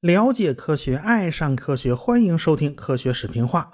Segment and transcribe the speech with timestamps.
[0.00, 3.72] 了解科学，爱上科学，欢迎收听科学视频化。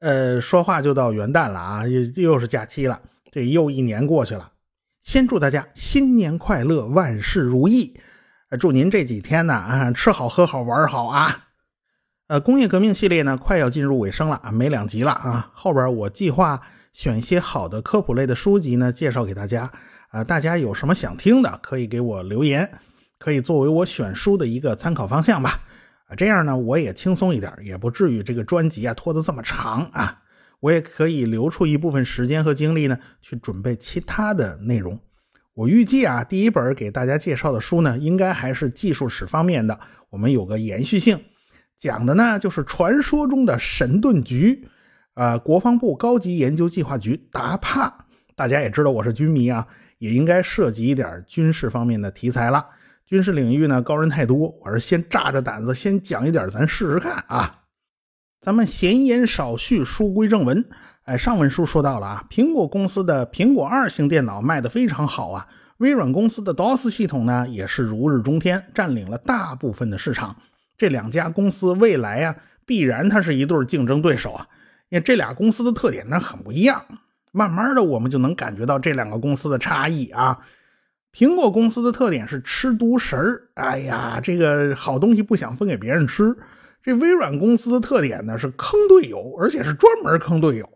[0.00, 4.52] 呃，说话就到元旦了啊，又又是假期了，这又一年过去了。
[5.02, 8.00] 先祝大家新年快乐，万事如意。
[8.58, 11.48] 祝您这几天呢啊，吃好喝好玩好啊。
[12.28, 15.50] 呃，工业革命系列呢，快要进入尾声了啊，没两集了啊。
[15.52, 16.62] 后边我计划
[16.94, 19.70] 选一些好的科普类的书籍呢，介绍给大家
[20.08, 20.24] 啊。
[20.24, 22.70] 大家有什么想听的，可以给我留言。
[23.20, 25.58] 可以作为我选书的一个参考方向吧，
[26.06, 30.22] 啊，这样呢我也轻松一点，也不至于这个专辑啊拖得这么长啊，
[30.60, 35.00] 我也可以留出一部分时间和精力呢去准备其他的内容。
[35.52, 39.80] 我预计啊，第一本给大家介绍的书呢，应该还是技术史方面的，
[40.10, 41.20] 我们有个延续性，
[41.76, 44.68] 讲的呢就是传说中的神盾局，
[45.14, 49.66] 呃，国防部高级研究计划局达帕，大家也知道我是军迷啊，
[49.98, 52.66] 也应该涉及一点军事方面的题材了。
[53.06, 57.60] 军事领域呢，高人太多，我是先炸着胆子先讲一点，咱试试看啊。
[58.40, 60.64] 咱们闲言少叙，书归正文。
[61.04, 70.36] 哎，上文书说到了啊，苹果公司的苹果二型电脑卖得非常好啊，微软公司的 DOS 系统呢也是如日中天，占领了大部分的市场。
[70.76, 74.46] 这两家公司未来啊，必然它是一对竞争对手啊，
[74.90, 76.84] 因为这俩公司的特点呢很不一样。
[77.32, 80.38] 慢慢的，我们就能感觉到这两个公司的差异啊。
[81.12, 86.36] 苹果公司的特点是吃独食儿，哎呀，这个好东西不想分给别人吃。
[86.82, 90.68] 这微软公司的特点呢是坑队友，而且是专门坑队友。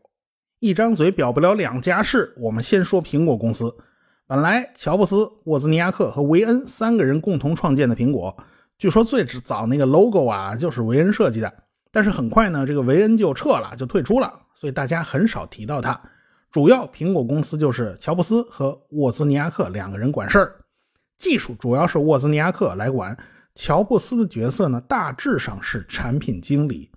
[0.59, 2.35] 一张嘴表不了两家事。
[2.39, 3.75] 我们先说苹果公司，
[4.27, 8.37] 本来乔布斯、沃兹尼亚克和维恩三个人共同创建的苹果，
[8.79, 11.53] 据说最早那个 logo 啊就是维恩设计的，
[11.93, 16.01] 但是很快呢，这个维恩就撤了，就退出了，所以大家很少提到他。
[16.53, 20.57] 主要苹果公司就是乔布斯和沃兹尼亚克两个人管事儿，
[21.17, 23.17] 技术主要是沃兹尼亚克来管，
[23.55, 26.91] 乔布斯的角色呢大致上是产品经理。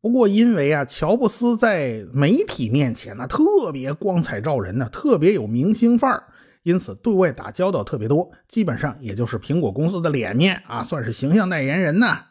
[0.00, 6.24] 不过因为啊，乔布斯在媒体面前呢特别光彩照人呢，特别有明星范儿，
[6.64, 12.26] 因此对外打交道特别多，基本上也就是苹果公司的脸面啊，算是形象代言人呐。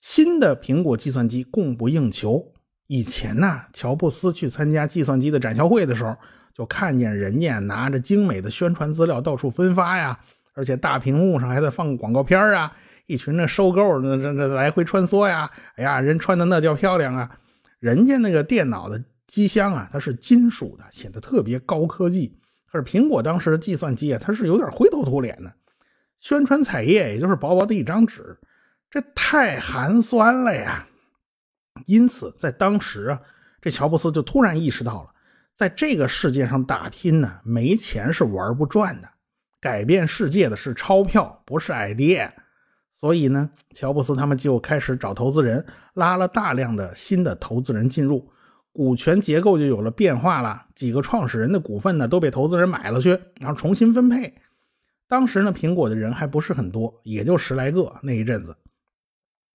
[0.00, 2.51] 新的苹果计算机供不应求。
[2.94, 6.14] 以前呢，乔布斯去参加计算机的展销会的时候，
[6.52, 10.20] 就看见人家拿着精美的宣传资料到处分发呀，
[10.52, 12.70] 而且大屏幕上还在放广告片啊，
[13.06, 17.38] 一群那收购那那那来回穿梭呀，哎呀，人穿的那叫漂亮啊！
[17.78, 22.38] 人家那个电脑的机箱啊，它是金属的，显得特别高科技。
[22.70, 25.50] 可是苹果当时的计算机啊，它是有点灰头土脸的，
[26.20, 28.36] 宣传彩页也就是薄薄的一张纸，
[28.90, 30.86] 这太寒酸了呀！
[31.86, 33.20] 因此，在当时啊，
[33.60, 35.10] 这乔布斯就突然意识到了，
[35.56, 39.08] 在这个世界上打拼呢，没钱是玩不转的，
[39.60, 42.30] 改变世界的是钞票，不是 idea。
[42.96, 48.30] 所以呢，乔布斯他们就开始找投资人，拉了大量的新的投资人进入，
[48.72, 50.66] 股权结构就有了变化了。
[50.76, 54.34] 几个创始人的股份呢，都被投资人买了去，然后重新分配。
[55.08, 58.56] 当时呢，苹果的人还不是很多，也就十来个那一阵子。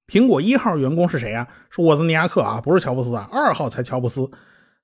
[0.08, 1.46] 苹果一号员工是谁啊？
[1.70, 3.28] 是沃兹尼亚克啊，不是乔布斯啊。
[3.30, 4.32] 二号才乔布斯，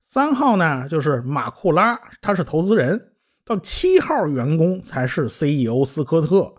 [0.09, 3.13] 三号呢就是马库拉，他是投资人。
[3.45, 6.53] 到七号员工才是 CEO 斯科特。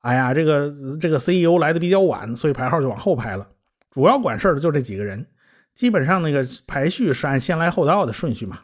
[0.00, 3.46] 哎呀，这个这个 CEO 来的比较晚，所以排号就往后排了。
[3.90, 5.26] 主要管事儿的就这几个人，
[5.74, 8.60] 基本上那个排序是按先来后到的顺序嘛。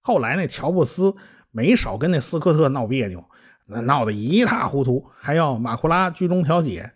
[0.00, 1.14] 后来那乔布斯
[1.50, 3.22] 没少跟那斯科特闹别扭，
[3.66, 6.92] 那闹得一塌糊涂，还要马库拉居中调解。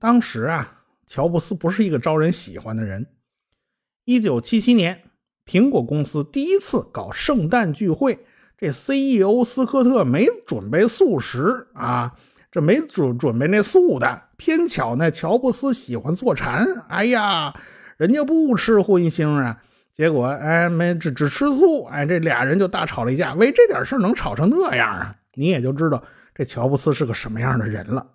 [0.00, 0.78] 当时啊。
[1.10, 3.08] 乔布斯不是一个招人喜欢的人。
[4.04, 5.02] 一九七七年，
[5.44, 8.20] 苹果公司第一次搞圣诞聚会，
[8.56, 12.16] 这 CEO 斯科特没准备素食啊，
[12.52, 14.22] 这没准准备那素的。
[14.36, 17.60] 偏巧呢，乔布斯喜欢坐禅，哎呀，
[17.96, 19.60] 人家不吃荤腥啊。
[19.92, 23.34] 结果哎，没只只吃素，哎，这俩人就大吵了一架。
[23.34, 25.16] 为这点事能吵成那样啊？
[25.34, 26.04] 你也就知道
[26.36, 28.06] 这乔布斯是个什么样的人了。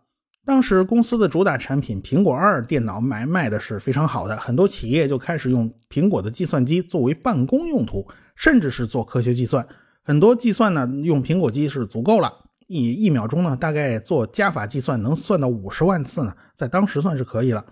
[0.45, 9.67] 当时公司的主打产品苹果二电脑卖卖的是非常好的，很多企业就开始用苹果的计算机作为办公用途，甚至是做科学计算。
[10.03, 12.31] 很多计算呢用苹果机是足够了，
[12.67, 17.65] 一一秒钟呢大概做加法计算能算到五十万次呢，在当时算是可以了。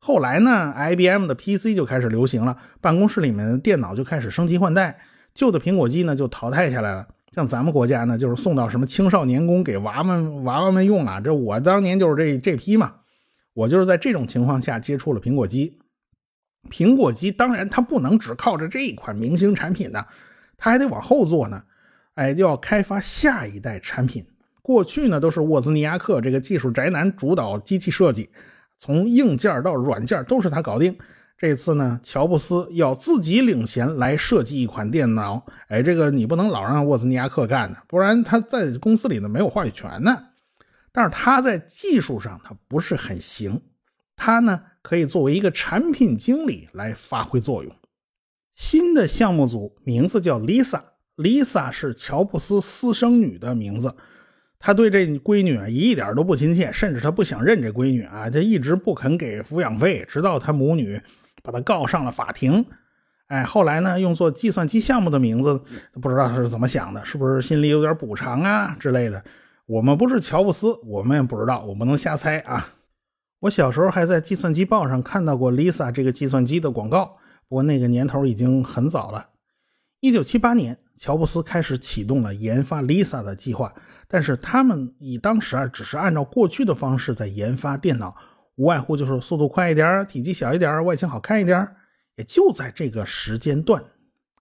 [0.00, 4.98] 后来呢，IBM 的 PC 就开始流行了，办公室里面的电脑就开始升级换代，
[5.34, 7.06] 旧的苹果机呢就淘汰下来了。
[7.34, 11.20] 像咱们国家呢，就是送到什么青少年宫给娃们娃娃们用啊。
[11.20, 12.94] 这我当年就是这这批嘛，
[13.54, 15.78] 我就是在这种情况下接触了苹果机。
[16.70, 20.06] 苹果机当然它不能只靠着这一款明星产品呢，
[20.56, 21.62] 它还得往后做呢。
[22.14, 24.26] 哎，要开发下一代产品。
[24.60, 28.30] 过去呢，都是沃兹尼亚克这个技术宅男主导机器设计，
[28.78, 30.98] 从硬件到软件都是他搞定。
[31.38, 35.46] 这次呢，乔布斯要自己领钱来设计一款电脑。
[35.68, 40.24] 哎，这个你不能老让沃兹尼亚克干呢，不然他在公司里呢没有话语权呢。
[40.90, 43.62] 但是他在技术上他不是很行，
[44.16, 47.72] 他呢可以作为一个产品经理来发挥作用。
[48.56, 53.94] 新的项目组名字叫 Lisa，Lisa 是乔布斯私生女的名字。
[54.58, 61.00] 他对这闺女啊一点都不亲切，甚至他不想认这闺女啊，他一直不肯给抚养费，直到他母女
[61.42, 62.66] 把他告上了法庭。
[63.28, 65.62] 哎，后来呢，用做计算机项目的名字，
[66.00, 69.22] 不知道他是怎么想的，是不是心里有点补偿啊之类的？
[69.66, 72.68] 我们不是乔布斯，我们也不知道，我不能瞎猜啊。
[73.40, 77.18] 我小时候还在计算机报上看到过 Lisa 这个计算机的广告，
[77.48, 79.28] 不过那个年头已经很早了。
[80.00, 83.74] 一九七八年，乔布斯开始启动了研发 Lisa 的计划，
[84.08, 88.16] 但是他们以当时啊，只是按照过去的方式在研发电脑，
[88.58, 91.68] 无外乎就是速度快一点、体积小一点、外形好看一点。
[92.16, 93.80] 也就在这个时间段，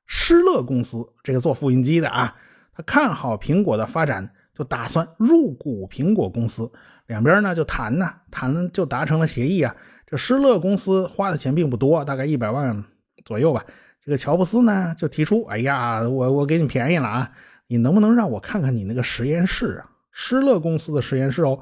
[0.07, 2.35] 施乐公司这个做复印机的啊，
[2.73, 6.71] 他看好苹果的发展，就打算入股苹果公司。
[7.05, 9.75] 两边呢就谈呢，谈就达成了协议啊。
[10.07, 12.83] 这施乐公司花的钱并不多，大概一百万
[13.23, 13.63] 左右吧。
[14.03, 17.31] 这个乔布斯呢，就提出：“哎呀，我我给你便宜了啊！
[17.67, 19.91] 你能不能让我看看你那个实验室啊？
[20.11, 21.59] 施乐公司的实验室哦。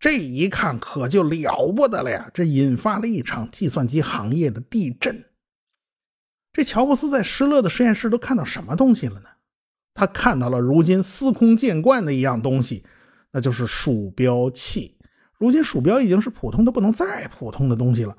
[0.00, 2.30] 这一看可就了不得了呀！
[2.34, 5.24] 这引发了一场计算机行业的地震。
[6.52, 9.28] 这乔布斯在施乐的实验室都看到什么东西了呢？
[9.94, 12.84] 他看到了如今司空见惯的一样东西，
[13.30, 14.98] 那就是鼠标器。
[15.38, 18.16] 如今鼠标已经是普通的不能再普通的东西了。”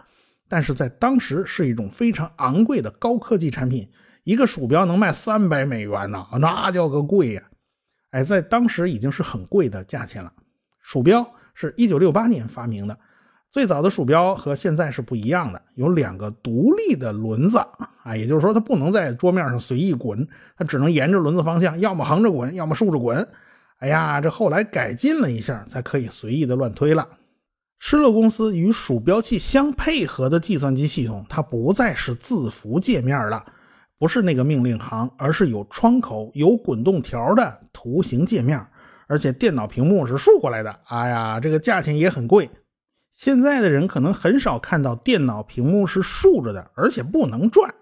[0.48, 3.90] 但是在当时是一种非常昂贵的高科技产品，
[4.24, 7.44] 一个鼠标能卖三百美元呢，那叫个贵呀！
[8.12, 10.32] 哎，在当时已经是很贵的价钱了。
[10.84, 12.96] 鼠标是一九六八年发明的，
[13.50, 17.58] 最早的鼠标和现在是不一样的，有两个独立的轮子
[18.04, 23.28] 啊，也就是说它不能在桌面上随意滚，它只能沿着轮子方向，要么横着滚，要么竖着滚。
[23.80, 27.08] 哎呀，这后来改进了一下，才可以随意的乱推了。
[27.78, 33.46] 施乐公司与鼠标器相配合的计算机系统，它不再是字符界面了，
[33.98, 38.66] 不是那个命令行，而是有窗口、有滚动条的图形界面，
[39.08, 40.80] 而且电脑屏幕是竖过来的。
[40.88, 42.50] 哎呀，这个价钱也很贵。
[43.14, 47.74] 现在的人可能很少看到电脑屏幕是竖着的，而且不能转。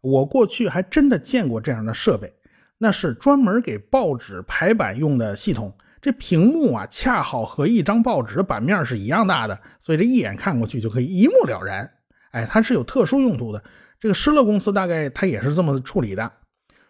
[0.00, 2.32] 我过去还真的见过这样的设备，
[2.78, 5.76] 那是专门给报纸排版用的系统。
[6.00, 11.90] 这屏幕啊，恰好和一张报纸的版面是一样大的，所以这一眼看过去就可以一目了然。
[12.30, 13.64] 哎，它是有特殊用途的。
[13.98, 16.30] 这个施乐公司大概它也是这么处理的。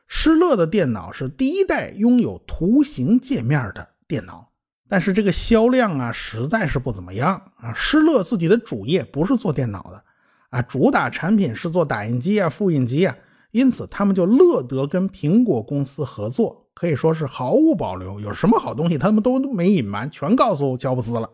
[0.09, 4.51] 施乐的电脑是第一代拥有图形界面的电脑，
[4.89, 7.73] 但是这个销量啊实在是不怎么样啊。
[7.75, 10.03] 施乐自己的主业不是做电脑的
[10.51, 13.17] 啊，主打产品是做打印机啊、复印机啊，
[13.51, 16.65] 因此他们就乐得跟苹果公司合作。
[16.73, 21.31] 可以说是毫无保留，有什么好东西他们都没隐瞒，全告诉乔布斯了。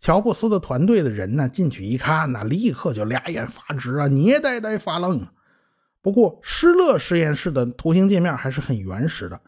[0.00, 5.26] 乔布斯的团队的人呢，进去一看呢，立刻就俩眼发直啊，捏呆呆发愣。
[6.02, 9.40] 不过施乐实验室的图形界面还是很原始的，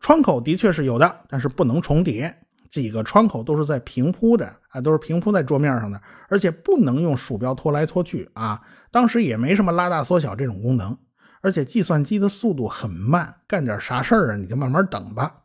[0.00, 2.34] 窗口的确是有的，但是不能重叠，
[2.70, 8.60] 几个窗口都是在平铺的啊，都是平铺在桌面上的，而且不能用鼠标拖来拖去啊。
[8.90, 10.96] 当时也没什么拉大缩小这种功能。
[11.44, 14.36] 而且计算机的速度很慢，干点啥事儿啊？
[14.36, 15.42] 你就慢慢等吧。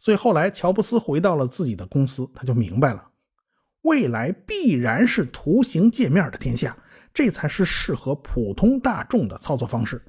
[0.00, 3.06] 所以后来乔布斯回到了自己的公司，他就明白了，
[3.82, 6.74] 未来必然是图形界面的天下，
[7.12, 10.02] 这才是适合普通大众的操作方式。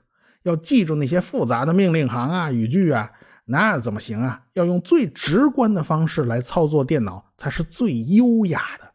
[0.43, 3.11] 要记住那些复杂的命令行啊、语句啊，
[3.45, 4.43] 那怎么行啊？
[4.53, 8.91] 要用最直观的方式来操作电脑，才是最优雅的。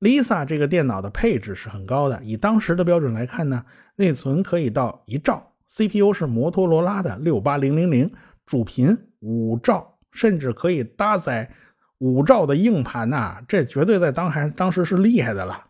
[0.00, 3.64] Lisa 这个电脑的配置是很高的，以当时的标准来看呢，
[3.96, 8.12] 内存可以到一兆，CPU 是摩托罗拉的六八零零零，
[8.44, 11.50] 主频五兆，甚至可以搭载
[11.98, 15.64] 五兆的硬盘呐，这绝对在当还当时是厉害的了。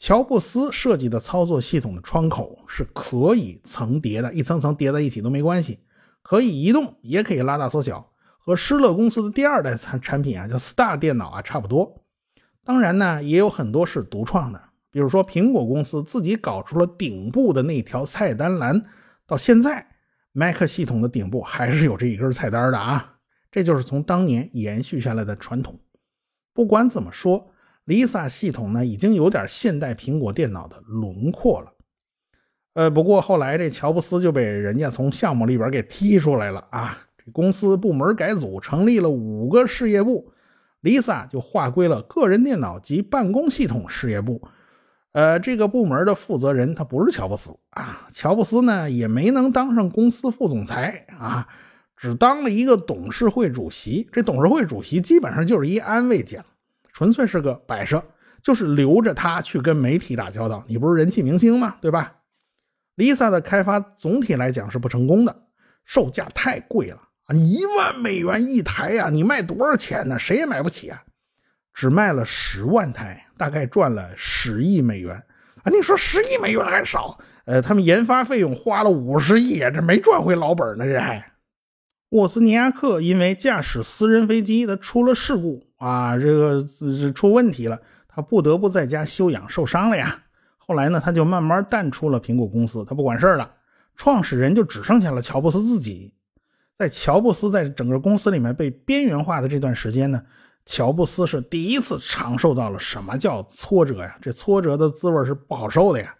[0.00, 5.78] 乔布斯设计的操作系统的窗口是可以层叠的，一层层叠在一起都没关系，
[6.22, 12.02] 可以移动，也可以拉大缩小，和施乐公司的第二代产产品啊，叫 Star 电脑啊差不多。
[12.64, 18.82] 当然呢，也有很多是独创的，比如说苹果公司自己搞出了顶部的那条菜单栏，
[19.26, 19.86] 到现在
[20.32, 23.16] ，Mac 系统的顶部还是有这一根菜单的啊，
[23.50, 25.78] 这就是从当年延续下来的传统。
[26.54, 27.49] 不管怎么说
[27.86, 31.72] ，Lisa 系统呢已经有点现代苹果电脑的轮廓了。
[32.74, 40.32] 呃，不过后来这乔布斯就被人家从项目里边给踢出来了啊，这公司部门改组，成立了五个事业部
[40.82, 44.40] ，Lisa 就划归了个人电脑及办公系统事业部。
[45.12, 51.48] 呃，这个部门的负责人他不是乔布斯啊，乔布斯呢也没能当上公司副总裁啊，
[51.96, 54.08] 只当了一个董事会主席。
[54.12, 56.44] 这董事会主席基本上就是一安慰奖，
[56.92, 58.02] 纯粹是个摆设，
[58.42, 60.64] 就是留着他去跟媒体打交道。
[60.68, 61.76] 你不是人气明星吗？
[61.80, 62.14] 对吧
[62.96, 65.44] ？Lisa 的开发总体来讲是不成功的，
[65.84, 70.18] 售价太贵了啊，一万美元一台呀，你卖多少钱呢？
[70.18, 71.02] 谁也买不起啊。
[71.72, 75.14] 只卖了十万台，大概赚了十亿美元
[75.62, 75.70] 啊！
[75.70, 77.16] 你说十亿美元还少？
[77.44, 80.84] 呃，他们研发费用花了五十亿，这没赚回老本呢。
[80.84, 81.32] 这还，
[82.10, 86.62] 沃斯尼亚克因为驾驶私人飞机，他出了事故啊，这个
[87.14, 90.22] 出问题了，他不得不在家休养，受伤了呀。
[90.58, 93.54] 后来呢，他就慢慢淡出了苹果公司，他不管事了。
[93.96, 96.12] 创始人就只剩下了乔布斯自己。
[96.76, 100.22] 在乔布斯在整个公司里面被边缘化的这段时间呢。
[100.66, 104.18] 乔布斯是第一次尝受到了什么叫挫折呀？
[104.20, 106.14] 这挫折的滋味是不好受的呀，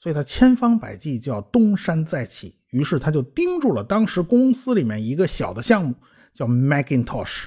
[0.00, 2.56] 所以他千方百计就要东山再起。
[2.70, 5.94] 于是他就盯住了当时公司里面一个小的项目，
[6.34, 7.44] 叫 Macintosh。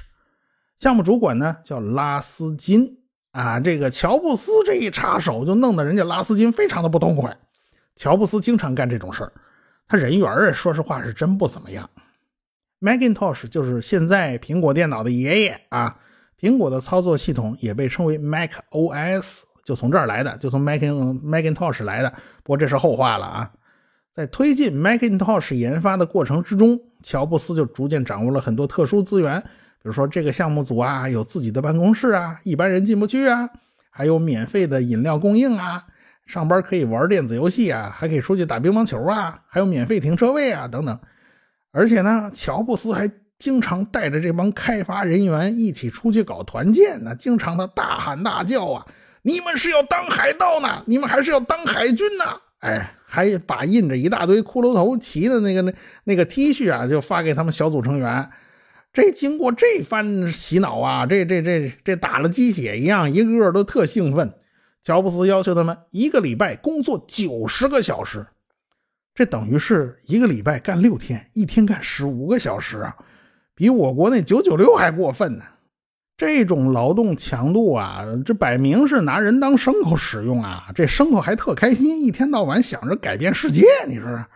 [0.80, 2.98] 项目主管呢叫拉斯金
[3.32, 3.60] 啊。
[3.60, 7.36] 这个乔布斯这一插手，就弄得人家拉斯金非常的不痛快。
[7.96, 9.32] 乔布斯经常干这种事儿，
[9.88, 11.90] 他人缘儿说实话是真不怎么样。
[12.80, 15.98] Macintosh 就是现在苹果电脑的爷爷啊。
[16.40, 22.10] 苹果的操作系统也被称为 Mac OS，就从这儿来的，就从 Mac Macintosh 来的。
[22.44, 23.50] 不过这是后话了啊。
[24.14, 29.44] 在推进 Macintosh 研发的过程之中，乔布斯就逐渐掌握了很多特殊资源，
[29.80, 33.48] 比如说这个项目组啊有自己的办公室啊，一般人进不去啊，
[33.90, 35.84] 还有免费的饮料供应啊，
[36.26, 40.98] 上班可以玩电子游戏啊，还可以出去打乒乓球啊，还有免费停车位啊等等。
[41.70, 48.86] 而且呢，乔布斯还经常带着这帮开发人员一起出去搞团建呢，经常的大喊大叫啊！
[49.22, 50.82] 你们是要当海盗呢？
[50.86, 52.24] 你们还是要当海军呢？
[52.60, 55.72] 哎，还把印着一大堆骷髅头旗的那个那
[56.04, 58.28] 那个 T 恤啊，就发给他们小组成员。
[59.00, 64.34] 这经过这番洗脑啊，这这这这打了鸡血一样，一个个都特兴奋。
[64.82, 68.26] 乔布斯要求他们一个礼拜工作九十个小时，
[69.14, 72.96] 这等于是一个礼拜干六天，一天干十五个小时啊！
[73.54, 75.44] 比我国那九九六还过分呢！
[76.16, 80.72] 这种劳动强度啊，这摆明是拿人当牲口使用啊！
[80.74, 83.64] 这牲口还特开心，一天到晚想着改变世界。
[83.86, 84.26] 你说，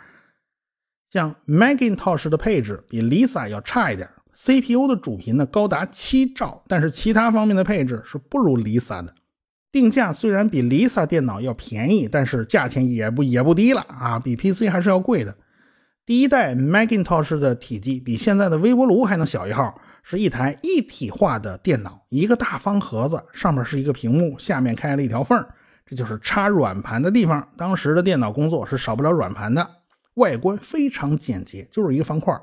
[1.10, 4.08] 像 Macintosh 的配置比 Lisa 要差一点
[4.42, 9.14] ，CPU 的主频呢高达七兆，但是其他方面的配置是不如 Lisa 的。
[9.70, 15.34] 定价虽然比 Lisa 电脑要便宜，但是价钱也不也不低了啊，比 PC 还是要贵的。
[16.04, 25.46] 第一代 Macintosh 的体积比现在的微波炉还能小一号，是一台一体化的电脑，一个大方盒子，上面是一个屏幕，下面开了一条缝，
[25.86, 27.48] 这就是插软盘的地方。
[27.56, 29.70] 当时的电脑工作是少不了软盘的，
[30.14, 32.38] 外观非常简洁，就是一个方块，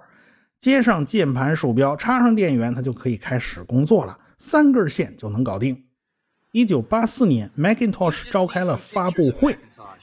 [0.61, 5.85] 接上键盘、鼠标，插上电源，它就可以开始工作了，三根线就能搞定。
[6.51, 9.57] 一九八四年，Macintosh 召开了发布会。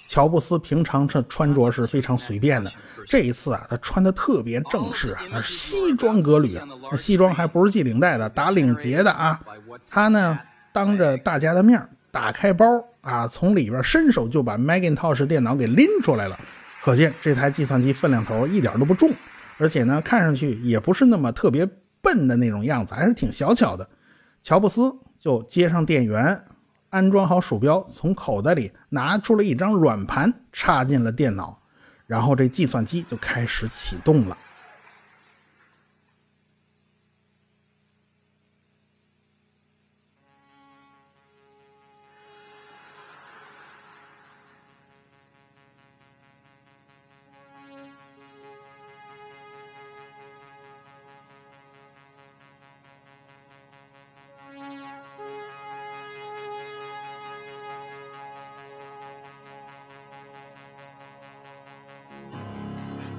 [0.08, 2.72] 乔布斯平常这穿着是非常随便的，
[3.06, 6.58] 这一次啊，他穿的特别正式啊，那是西装革履，
[6.90, 9.38] 那西装还不是系领带的，打领结的啊。
[9.90, 10.38] 他呢，
[10.72, 12.64] 当着大家的面打开包
[13.02, 16.38] 啊，从里边伸手就把 Macintosh 电脑给拎出来了，
[16.82, 19.12] 可见这台计算机分量头一点都不重，
[19.58, 21.68] 而且呢，看上去也不是那么特别
[22.00, 23.88] 笨的那种样子，还是挺小巧的。
[24.42, 26.44] 乔布斯就接上电源。
[26.88, 31.58] 安装好鼠标，从口袋里拿出了一张软盘，插进了电脑，
[32.06, 34.38] 然后这计算机就开始启动了。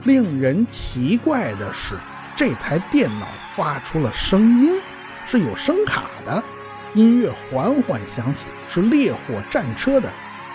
[0.07, 1.95] 令人奇怪的是，
[2.33, 4.71] 这台电脑发出了声音，
[5.27, 6.41] 是有声卡的。
[6.93, 10.09] 音乐缓缓响起，是《烈火战车》的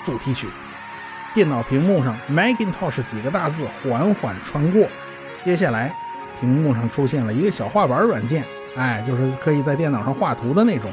[0.06, 0.49] 主题曲。
[1.35, 4.88] 电脑屏幕上 “Macintosh” 几个大字缓缓穿过。
[5.44, 5.94] 接下来，
[6.40, 8.42] 屏幕上出现了一个小画板软件，
[8.75, 10.90] 哎，就是可以在电脑上画图的那种。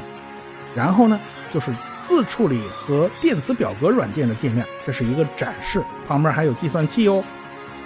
[0.76, 1.18] 然后呢，
[1.50, 1.72] 就是
[2.06, 4.66] 自处理和电子表格软件的界面。
[4.84, 7.24] 这是一个展示，旁边还有计算器哦。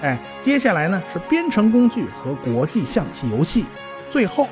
[0.02, 3.64] 哎，接下来呢是编程工具和国际象棋游戏，
[4.10, 4.48] 最后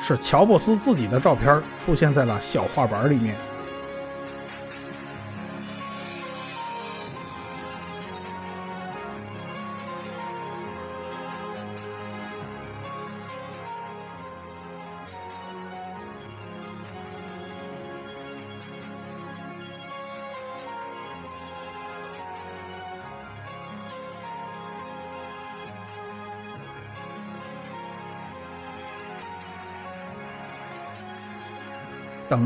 [0.00, 3.36] 是乔布斯自己的照片出现在了小画板里面。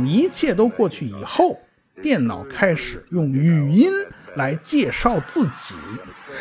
[0.04, 1.58] 一切都过去以后，
[2.02, 3.92] 电脑开始用语音
[4.34, 5.74] 来介绍自己，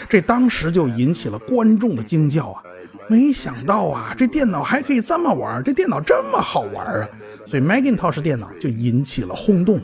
[0.09, 2.63] 这当时就引起了观众的惊叫啊！
[3.07, 7.07] 没想到啊，这电脑还可以这么玩，这电脑这么好玩啊！
[7.45, 9.79] 所以 Macintosh 电脑就引起了轰动。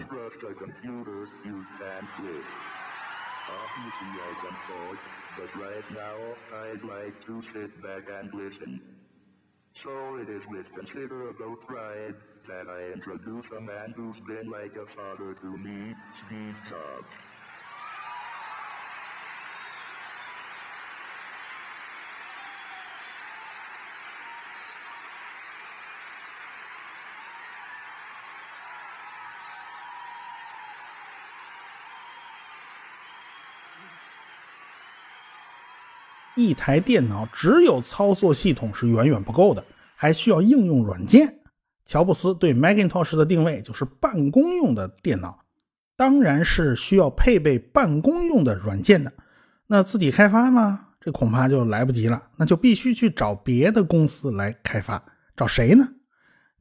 [12.48, 15.96] That I introduce a man who's been like a father to me,
[16.26, 17.06] Steve Jobs.
[36.34, 39.64] 一台电脑只有操作系统是远远不够的，
[39.96, 41.41] 还需要应用软件。
[41.92, 45.40] 乔布斯对 Macintosh 的定位就是办公用的电脑，
[45.98, 49.12] 当然是需要配备办公用的软件的。
[49.68, 50.88] 那自己开发吗？
[51.02, 55.04] 这恐怕就来不及了，那就必须去找别的公司来开发。
[55.36, 55.86] 找谁呢？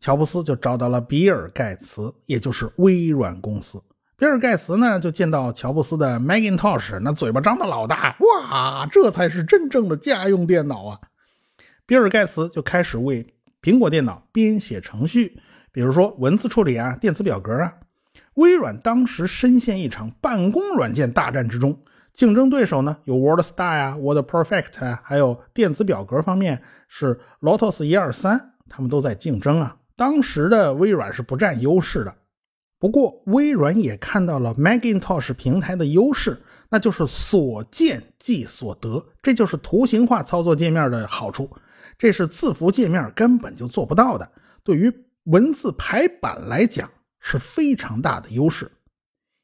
[0.00, 3.80] 乔布斯就找到了比尔盖茨，也就是微软公司。
[4.16, 10.98] 比尔盖茨呢，就见到乔布斯的 Macintosh，那嘴巴张得老大，哇，这才是真正的家用电脑啊！
[11.86, 15.38] 比尔盖茨就开始为苹果电脑编写程序，
[15.72, 17.74] 比如说文字处理啊、电子表格啊。
[18.34, 21.82] 微软当时深陷一场办公软件大战之中，
[22.14, 29.76] 竞争对手呢有 WordStar 呀、WordPerfect 啊，还有电子表格方面是 Lotus 一二三，他们都在竞争啊。
[29.96, 32.14] 当时的微软是不占优势的。
[32.78, 36.38] 不过，微软也看到了 Macintosh 平台的优势，
[36.70, 41.50] 那就是所见即所得，这就是图形化操作界面的好处。
[42.00, 44.26] 这是字符界面根本就做不到的，
[44.64, 44.90] 对于
[45.24, 46.88] 文字排版来讲
[47.20, 48.72] 是非常大的优势。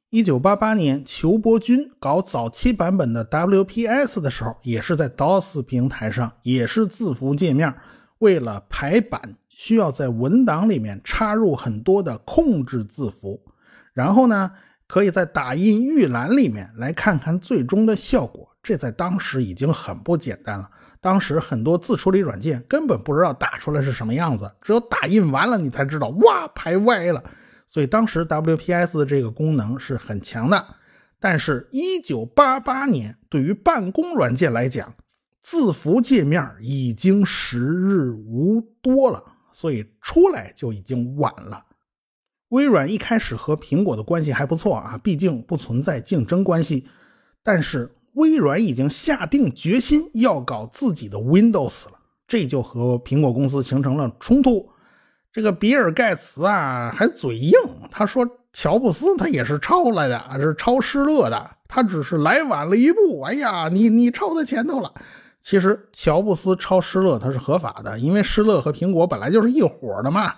[0.09, 7.75] 一九八八年，裘伯君搞早期版本的 WPS 的时候，也是在 DOS 平台上，也是字符界面。
[8.21, 13.43] 为了排版，需要在文档里面插入很多的控制字符，
[13.93, 14.53] 然后呢，
[14.87, 18.49] 可以在打印预览里面来看看最终的效果。
[18.63, 20.71] 这在当时已经很不简单了。
[21.01, 27.23] 当时很多字处理软件根本不知道打出来是什么样子，只有打印完了你才知道，哇，排歪了。
[27.69, 30.67] 所以当时 WPS 这个功能是很强的。
[31.19, 34.95] 但是1988年对于办公软件来讲，
[35.43, 41.65] 字符界面已经时日无多了，所以出来就已经晚了。
[42.51, 46.87] 微软一开始和苹果的关系还不错啊，毕竟不存在竞争关系。
[47.43, 51.93] 但是微软已经下定决心要搞自己的 Windows 了，
[52.27, 54.71] 这就和苹果公司形成了冲突。
[55.31, 57.53] 这个比尔盖茨啊还嘴硬，
[57.91, 63.21] 他说乔布斯他也是抄来的，是抄施乐的，他只是来晚了一步。
[63.21, 64.95] 哎呀，你你抄在前头了。
[65.43, 70.33] 其实乔布斯抄施乐他是合法的，因为施乐和苹果本来就是一伙的嘛。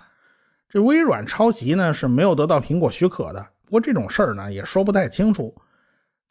[0.67, 3.47] 这微软抄袭呢是没有得到苹果许可的。
[3.63, 5.55] 不过这种事儿呢也说不太清楚。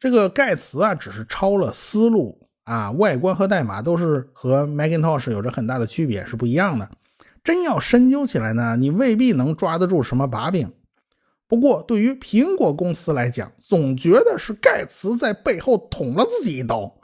[0.01, 6.89] 这个盖茨啊只是抄了思路啊，外观和代码都是和 Macintosh 有着很大的区别，是不一样的。
[7.43, 10.71] 真要深究起来呢，你未必能抓得住什么把柄。
[11.47, 16.95] 不过对于苹果公司来讲，总觉得是盖茨在背后捅了自己一刀。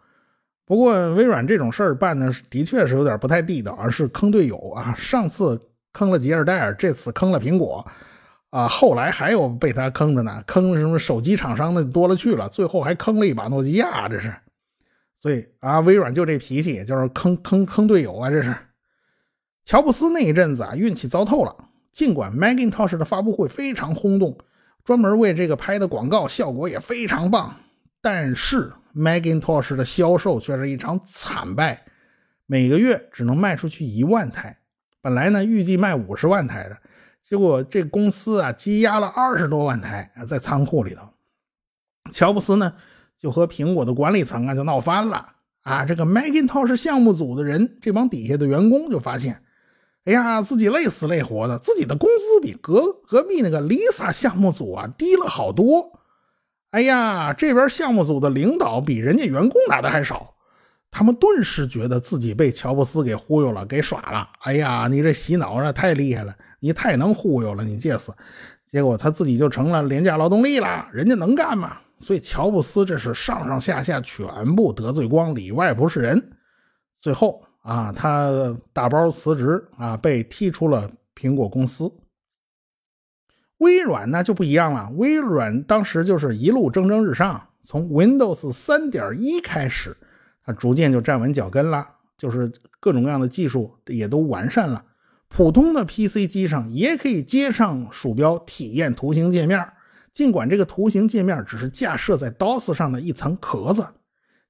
[0.66, 4.94] 不过微软这种事儿办的的确是有点不太地道，而是坑队友啊！
[4.96, 5.60] 上次
[5.92, 7.86] 坑了吉尔戴尔，这次坑了苹果，
[8.54, 14.32] 啊，后来还有被他坑的呢，坑什么手机厂商的多了去了，最后还坑了一把诺基亚，这是。
[15.20, 18.30] 所以啊，微软就这脾气，就是坑坑坑队友啊！
[18.30, 18.54] 这是。
[19.64, 21.56] 乔布斯那一阵子啊，运气糟透了。
[21.90, 24.38] 尽管 Macintosh 的发布会非常轰动，
[24.84, 27.56] 专门为这个拍的广告效果也非常棒，
[28.00, 28.72] 但是。
[28.94, 31.82] Macintosh 的销售却是一场惨败，
[32.46, 34.58] 每个月只能卖出去一万台。
[35.02, 36.78] 本来呢，预计卖五十万台的，
[37.28, 41.02] 结果这公司啊积压了二十多万台在仓库里头。
[42.12, 42.74] 乔布斯呢
[43.18, 45.32] 就和苹果的管理层啊就闹翻了
[45.62, 49.42] 啊，这个 Macintosh 项目组的人，这帮底下的员工就发现，
[50.04, 55.98] 哎呀，自己累死累活的，自己的工资比隔隔壁那个 Lisa 项目组啊低了好多。
[56.70, 60.34] 哎呀，这边项目组的领导比人家员工拿的还少，
[60.90, 64.28] 他们顿时觉得自己被乔布斯给忽悠了，给耍了。
[64.40, 68.10] 哎呀，你这洗脑啊太厉害了，你太能忽悠了，你借死。
[68.66, 71.76] 结果他自己就成了廉价劳动力了，人家能干吗？
[72.00, 76.32] 所以乔布斯这是上上下下全部得罪光，里外不是人。
[77.02, 81.92] 最后啊，他大包辞职啊，被踢出了苹果公司。
[83.58, 89.94] 微软呢就不一样了，微软当时就是一路蒸蒸日上，从 Windows 3.1开始，
[90.42, 92.50] 它逐渐就站稳脚跟了，就是
[92.80, 94.82] 各种各样的技术也都完善了。
[95.36, 99.68] 普通的 PC 机上也可以接上鼠标体验图形界面。
[100.12, 103.84] 尽管这个图形界面只是架设在 DOS 上的一层壳子，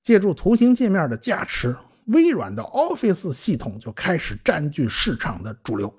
[0.03, 1.75] 借助图形界面的加持，
[2.09, 5.90] 微软的 Office 系统就开始占据市场的主流。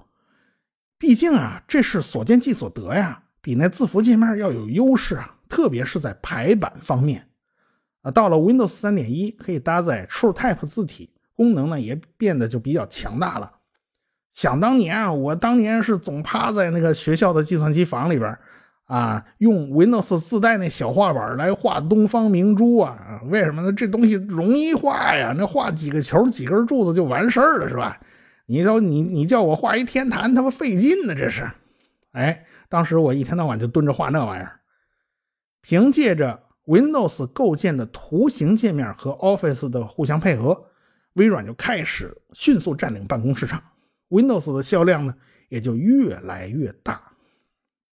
[0.99, 7.27] 毕竟啊，这是所见即所得呀，比那字符界面要有优势啊，特别是在排版方面。
[8.03, 13.53] 啊，到了 Windows 3.1，可以搭载 TrueType 字体，功能呢也变得就比较强大了。
[14.35, 18.37] 想当年啊，我当年是总趴在那个学校的计算机房里边。
[18.85, 23.19] 啊，用 Windows 自带那小画板来画东方明珠啊？
[23.31, 23.73] 为什么呢？
[23.73, 27.99] 这东西容易画呀，那画几个球、几根柱子就完事儿了，是吧？
[28.45, 31.49] 你说你你叫我画一天坛，他妈费劲呢，这是。
[32.11, 34.59] 哎，当时我一天到晚就蹲着画那玩意儿。
[35.63, 40.63] 凭借着 Windows 构建的图形界面和 Office 的互相配合，
[41.13, 43.63] 微软就开始迅速占领办公市场
[44.09, 45.15] ，Windows 的销量呢
[45.49, 47.01] 也就越来越大。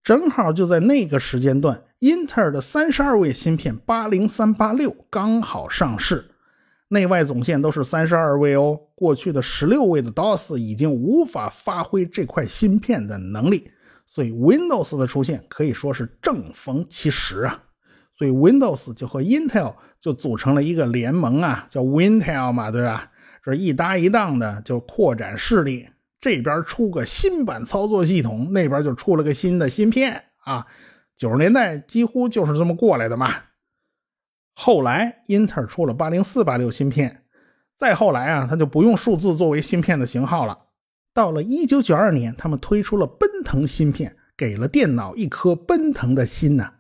[0.03, 6.25] 正好就在那个时间段，英特尔的三十二位芯片八零三八六刚好上市，
[6.89, 8.81] 内外总线都是三十二位哦。
[8.97, 13.71] 过去的十六位的 DOS 已经无法发挥这块芯片的能力，
[14.07, 17.63] 所以 Windows 的出现可以说是正逢其时啊。
[18.17, 23.11] 所以 Windows 就和 Intel 就组成了一个联盟啊，叫 Wintel 嘛，对吧？
[23.45, 25.89] 这一搭一档的就扩展势力。
[26.23, 30.69] 这边出个新版操作系统，那边就出了个新的芯片啊！
[31.17, 33.35] 九十年代几乎就是这么过来的嘛。
[34.55, 37.25] 后来英特尔出了八零四八六芯片，
[37.77, 40.57] 再后来啊，他就不用数字作为芯片的型号了。
[41.13, 46.73] 到了一九九二年，他们推出了奔腾芯片，给了电脑一颗奔腾的心呐。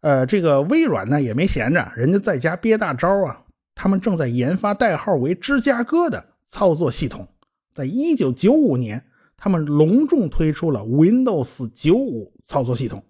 [0.00, 3.42] 呃，这个微软呢也没闲着，人家在家憋大招啊，
[3.74, 7.28] 他们正在研发代号为芝加哥的操作系统。
[7.74, 9.04] 在一九九五年，
[9.36, 13.04] 他们隆重推出了 Windows 九五操作系统，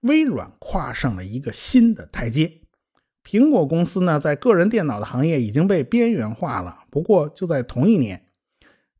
[0.00, 2.60] 微软跨上了一个新的台阶。
[3.24, 6.80] 苹果公司呢，在个人电脑的行业已经被边缘化了。
[6.90, 8.26] 不过，就在同一年，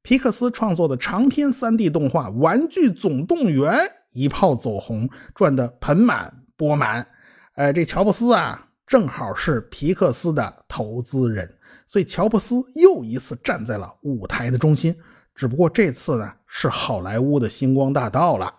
[0.03, 3.73] 皮克斯创作的长篇 3D 动画《玩具总动员》
[4.13, 7.09] 一炮走红，赚得盆满钵满。
[7.55, 11.57] 哎，这乔布斯啊，正好是皮克斯的投资人，
[11.93, 14.97] 所以乔布斯又一次站在了舞台的中心。
[15.35, 18.51] 只不过这次呢，是好莱坞的星光大道了。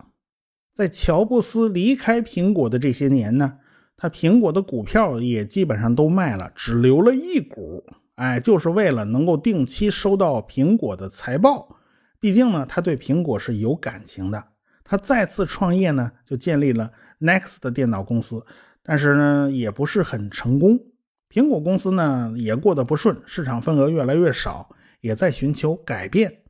[0.72, 3.58] 在乔布斯离开苹果的这些年呢，
[3.96, 7.84] 他苹果的股票也基本上都卖了，只留了一股。
[8.14, 11.76] 哎，就是为了能够定期收到苹果的财报。
[12.20, 14.44] 毕竟呢，他对苹果是有感情的。
[14.84, 18.46] 他再次创业呢，就建立了 Next 电脑公司，
[18.84, 20.78] 但是呢，也不是很成功。
[21.34, 24.70] 苹果公司呢，也过得不顺，市场份额越来越少，
[25.00, 26.42] 也在寻求改变。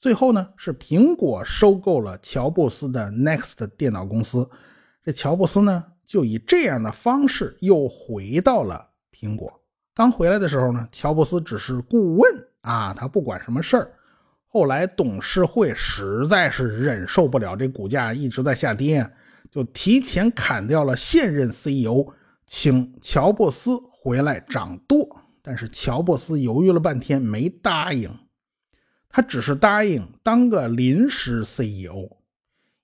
[0.00, 4.50] 最后呢，是苹果收购了乔布斯的 Next 电脑公司。
[5.04, 9.60] 这乔布斯呢，就以这样的方式又回到了苹果。
[9.94, 13.92] 刚回来的时候呢，乔布斯只是顾问啊，他不管什么事儿。
[14.48, 19.08] 后来董事会实在是忍受不了这股价一直在下跌，
[19.52, 22.12] 就提前砍掉了现任 CEO，
[22.44, 23.70] 请乔布斯
[24.02, 25.20] 回来掌舵。
[25.42, 28.10] 但是乔布斯犹豫了半天，没答应。
[29.08, 32.16] 他只是答应当个临时 CEO，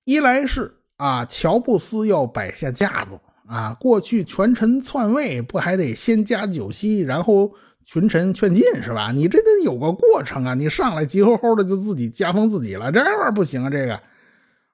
[0.05, 7.55] 一来是啊，乔布斯要摆下架子啊，过去权臣篡位不还得先加酒席，然后
[7.87, 9.11] 群臣劝进是吧？
[9.13, 13.71] 你这得有个过程啊，你上来急吼吼的就自己加封自己了，这玩意儿不行啊。
[13.71, 14.01] 这个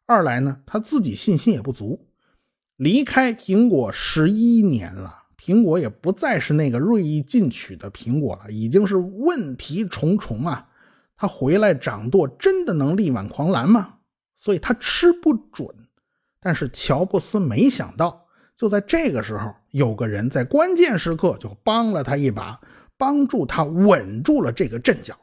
[0.07, 2.09] 二来呢，他自己信心也不足，
[2.77, 10.71] 离开苹果十一年了，苹果也不再是那个锐意进取的苹果了，已经是问题重重啊。
[11.19, 13.97] 他回来掌舵，真的能力挽狂澜吗？
[14.39, 15.69] 所以他吃不准。
[16.41, 18.25] 但是乔布斯没想到，
[18.57, 22.59] 就在这个时候，有个人在关键时刻就帮了他一把，
[22.97, 25.15] 帮助他稳住了这个阵脚。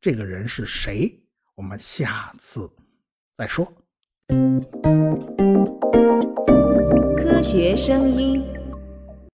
[0.00, 1.20] 这个人是谁？
[1.54, 2.68] 我们下次
[3.36, 3.64] 再说。
[7.16, 8.57] 科学声音。